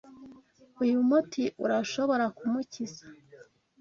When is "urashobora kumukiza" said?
1.63-3.05